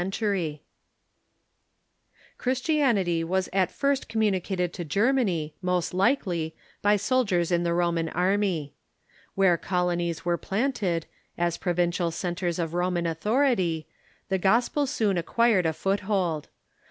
THE 0.01 0.07
EXPANSION 0.07 0.25
OF 0.55 0.59
CURISTIANITY 2.39 3.19
99 3.19 3.23
Christianity 3.23 3.23
was 3.23 3.49
at 3.53 3.71
first 3.71 4.09
communicated 4.09 4.73
to 4.73 4.83
Germany, 4.83 5.53
most 5.61 5.93
likely, 5.93 6.55
by 6.81 6.95
soldiers 6.95 7.51
in 7.51 7.61
the 7.61 7.75
Roman 7.75 8.09
army. 8.09 8.73
Where 9.35 9.57
colonies 9.59 10.25
were 10.25 10.39
planted, 10.39 11.05
as 11.37 11.57
provincial 11.57 12.09
centres 12.09 12.57
of 12.57 12.73
Roman 12.73 13.05
authority, 13.05 13.85
the 14.29 14.39
Gospel 14.39 14.87
soon 14.87 15.19
acquired 15.19 15.67
a 15.67 15.73
foothold. 15.73 16.49